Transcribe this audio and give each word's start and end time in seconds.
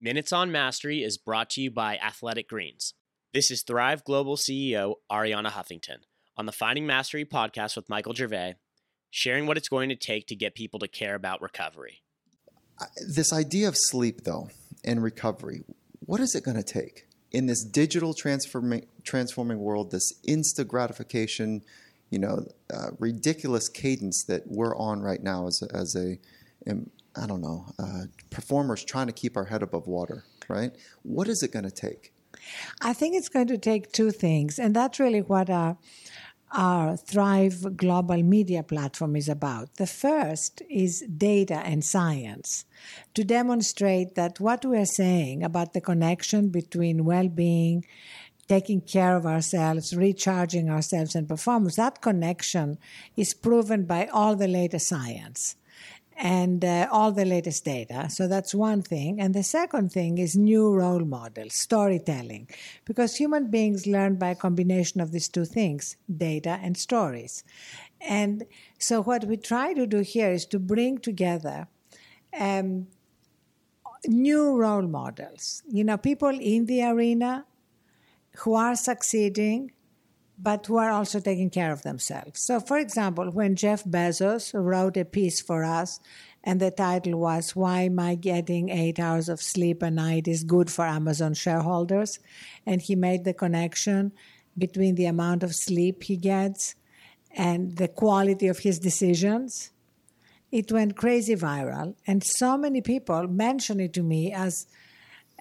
Minutes 0.00 0.32
on 0.32 0.52
Mastery 0.52 1.02
is 1.02 1.18
brought 1.18 1.50
to 1.50 1.60
you 1.60 1.72
by 1.72 1.96
Athletic 1.96 2.48
Greens. 2.48 2.94
This 3.34 3.50
is 3.50 3.64
Thrive 3.64 4.04
Global 4.04 4.36
CEO 4.36 4.94
Arianna 5.10 5.48
Huffington 5.48 6.02
on 6.36 6.46
the 6.46 6.52
Finding 6.52 6.86
Mastery 6.86 7.24
podcast 7.24 7.74
with 7.74 7.88
Michael 7.88 8.14
Gervais, 8.14 8.54
sharing 9.10 9.48
what 9.48 9.56
it's 9.56 9.68
going 9.68 9.88
to 9.88 9.96
take 9.96 10.28
to 10.28 10.36
get 10.36 10.54
people 10.54 10.78
to 10.78 10.86
care 10.86 11.16
about 11.16 11.42
recovery. 11.42 12.04
This 13.12 13.32
idea 13.32 13.66
of 13.66 13.74
sleep, 13.76 14.22
though, 14.22 14.50
and 14.84 15.02
recovery, 15.02 15.64
what 15.98 16.20
is 16.20 16.36
it 16.36 16.44
going 16.44 16.56
to 16.56 16.62
take? 16.62 17.08
In 17.32 17.46
this 17.46 17.64
digital 17.64 18.14
transforming, 18.14 18.86
transforming 19.02 19.58
world, 19.58 19.90
this 19.90 20.12
instant 20.28 20.68
gratification, 20.68 21.62
you 22.10 22.20
know, 22.20 22.46
uh, 22.72 22.90
ridiculous 23.00 23.68
cadence 23.68 24.24
that 24.28 24.44
we're 24.46 24.76
on 24.76 25.00
right 25.00 25.24
now 25.24 25.48
as 25.48 25.60
a, 25.60 25.76
as 25.76 25.96
a 25.96 26.20
I 27.16 27.26
don't 27.26 27.40
know, 27.40 27.66
uh, 27.78 28.04
performers 28.30 28.84
trying 28.84 29.08
to 29.08 29.12
keep 29.12 29.36
our 29.36 29.44
head 29.44 29.62
above 29.62 29.86
water, 29.86 30.24
right? 30.48 30.74
What 31.02 31.28
is 31.28 31.42
it 31.42 31.52
going 31.52 31.64
to 31.64 31.70
take? 31.70 32.12
I 32.80 32.92
think 32.92 33.16
it's 33.16 33.28
going 33.28 33.48
to 33.48 33.58
take 33.58 33.92
two 33.92 34.10
things, 34.10 34.58
and 34.58 34.74
that's 34.76 35.00
really 35.00 35.22
what 35.22 35.50
our, 35.50 35.76
our 36.52 36.96
Thrive 36.96 37.76
Global 37.76 38.22
Media 38.22 38.62
platform 38.62 39.16
is 39.16 39.28
about. 39.28 39.74
The 39.74 39.86
first 39.86 40.62
is 40.70 41.04
data 41.16 41.60
and 41.64 41.84
science 41.84 42.66
to 43.14 43.24
demonstrate 43.24 44.14
that 44.14 44.38
what 44.38 44.64
we 44.64 44.78
are 44.78 44.86
saying 44.86 45.42
about 45.42 45.72
the 45.72 45.80
connection 45.80 46.50
between 46.50 47.04
well 47.04 47.28
being 47.28 47.84
taking 48.46 48.80
care 48.80 49.14
of 49.16 49.26
ourselves, 49.26 49.94
recharging 49.94 50.70
ourselves, 50.70 51.14
and 51.14 51.28
performance, 51.28 51.76
that 51.76 52.00
connection 52.00 52.78
is 53.14 53.34
proven 53.34 53.84
by 53.84 54.06
all 54.06 54.36
the 54.36 54.48
latest 54.48 54.88
science 54.88 55.56
and 56.18 56.64
uh, 56.64 56.88
all 56.90 57.12
the 57.12 57.24
latest 57.24 57.64
data. 57.64 58.10
So 58.10 58.26
that's 58.26 58.52
one 58.52 58.82
thing. 58.82 59.20
And 59.20 59.34
the 59.34 59.44
second 59.44 59.92
thing 59.92 60.18
is 60.18 60.36
new 60.36 60.74
role 60.74 61.04
models, 61.04 61.54
storytelling, 61.54 62.48
because 62.84 63.14
human 63.16 63.50
beings 63.50 63.86
learn 63.86 64.16
by 64.16 64.30
a 64.30 64.34
combination 64.34 65.00
of 65.00 65.12
these 65.12 65.28
two 65.28 65.44
things 65.44 65.96
data 66.14 66.58
and 66.60 66.76
stories. 66.76 67.44
And 68.00 68.44
so 68.78 69.00
what 69.00 69.24
we 69.24 69.36
try 69.36 69.74
to 69.74 69.86
do 69.86 69.98
here 70.00 70.30
is 70.30 70.44
to 70.46 70.58
bring 70.58 70.98
together 70.98 71.68
um, 72.38 72.88
new 74.06 74.56
role 74.56 74.88
models, 74.88 75.62
you 75.68 75.84
know, 75.84 75.96
people 75.96 76.36
in 76.40 76.66
the 76.66 76.82
arena 76.82 77.46
who 78.38 78.54
are 78.54 78.74
succeeding 78.74 79.70
but 80.40 80.66
who 80.66 80.76
are 80.76 80.90
also 80.90 81.18
taking 81.18 81.50
care 81.50 81.72
of 81.72 81.82
themselves. 81.82 82.40
So, 82.40 82.60
for 82.60 82.78
example, 82.78 83.30
when 83.30 83.56
Jeff 83.56 83.84
Bezos 83.84 84.52
wrote 84.54 84.96
a 84.96 85.04
piece 85.04 85.40
for 85.40 85.64
us, 85.64 86.00
and 86.44 86.60
the 86.60 86.70
title 86.70 87.18
was 87.18 87.56
Why 87.56 87.88
My 87.88 88.14
Getting 88.14 88.68
Eight 88.68 89.00
Hours 89.00 89.28
of 89.28 89.42
Sleep 89.42 89.82
a 89.82 89.90
Night 89.90 90.28
is 90.28 90.44
Good 90.44 90.70
for 90.70 90.86
Amazon 90.86 91.34
Shareholders, 91.34 92.20
and 92.64 92.80
he 92.80 92.94
made 92.94 93.24
the 93.24 93.34
connection 93.34 94.12
between 94.56 94.94
the 94.94 95.06
amount 95.06 95.42
of 95.42 95.54
sleep 95.54 96.04
he 96.04 96.16
gets 96.16 96.74
and 97.32 97.76
the 97.76 97.88
quality 97.88 98.46
of 98.46 98.60
his 98.60 98.78
decisions. 98.78 99.70
It 100.50 100.72
went 100.72 100.96
crazy 100.96 101.34
viral, 101.34 101.94
and 102.06 102.22
so 102.24 102.56
many 102.56 102.80
people 102.80 103.26
mentioned 103.26 103.80
it 103.80 103.92
to 103.94 104.02
me 104.02 104.32
as 104.32 104.66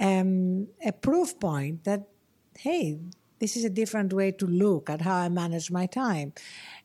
um, 0.00 0.68
a 0.84 0.92
proof 0.92 1.38
point 1.38 1.84
that, 1.84 2.08
hey, 2.58 2.98
this 3.38 3.56
is 3.56 3.64
a 3.64 3.70
different 3.70 4.12
way 4.12 4.32
to 4.32 4.46
look 4.46 4.88
at 4.88 5.02
how 5.02 5.16
I 5.16 5.28
manage 5.28 5.70
my 5.70 5.86
time. 5.86 6.32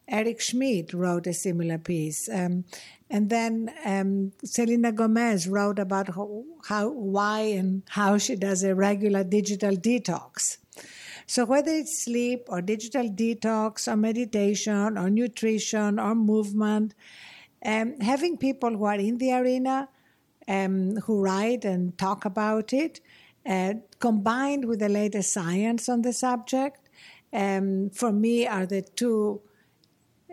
Eric 0.08 0.42
Schmidt 0.42 0.94
wrote 0.94 1.28
a 1.28 1.34
similar 1.34 1.78
piece. 1.78 2.28
Um, 2.30 2.66
and 3.10 3.30
then 3.30 3.74
um, 3.86 4.34
Selena 4.44 4.92
Gomez 4.92 5.48
wrote 5.48 5.80
about 5.80 6.14
how, 6.16 6.44
how, 6.68 6.90
why, 6.90 7.40
and 7.40 7.84
how 7.90 8.18
she 8.18 8.36
does 8.36 8.64
a 8.64 8.76
regular 8.76 9.24
digital 9.24 9.76
detox. 9.76 10.58
So, 11.28 11.46
whether 11.46 11.72
it's 11.72 12.04
sleep 12.04 12.46
or 12.48 12.62
digital 12.62 13.08
detox 13.10 13.88
or 13.88 13.96
meditation 13.96 14.98
or 14.98 15.10
nutrition 15.10 16.00
or 16.00 16.16
movement, 16.16 16.94
um, 17.64 18.00
having 18.02 18.38
people 18.38 18.72
who 18.72 18.86
are 18.86 18.96
in 18.96 19.18
the 19.18 19.34
arena 19.34 19.88
um, 20.48 20.98
who 20.98 21.22
write 21.22 21.64
and 21.64 21.98
talk 21.98 22.26
about 22.26 22.74
it 22.74 23.00
uh, 23.46 23.74
combined 24.00 24.66
with 24.66 24.80
the 24.80 24.90
latest 24.90 25.34
science 25.34 25.90
on 25.90 26.02
the 26.02 26.14
subject, 26.14 26.90
um, 27.34 27.90
for 27.90 28.12
me, 28.12 28.48
are 28.48 28.66
the 28.66 28.82
two 28.82 29.42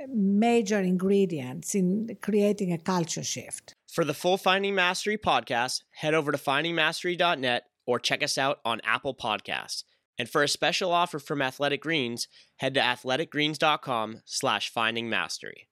major 0.08 0.80
ingredients 0.80 1.74
in 1.74 2.16
creating 2.20 2.72
a 2.72 2.78
culture 2.78 3.24
shift. 3.24 3.74
For 3.90 4.04
the 4.04 4.14
full 4.14 4.36
Finding 4.36 4.74
Mastery 4.74 5.18
podcast, 5.18 5.82
head 5.90 6.14
over 6.14 6.30
to 6.30 6.38
findingmastery.net 6.38 7.64
or 7.86 7.98
check 7.98 8.22
us 8.22 8.38
out 8.38 8.60
on 8.64 8.80
Apple 8.84 9.14
Podcasts. 9.14 9.84
And 10.18 10.28
for 10.28 10.42
a 10.42 10.48
special 10.48 10.92
offer 10.92 11.18
from 11.18 11.40
Athletic 11.40 11.80
Greens, 11.80 12.28
head 12.56 12.74
to 12.74 12.80
athleticgreens.com 12.80 14.22
slash 14.24 14.72
findingmastery. 14.72 15.68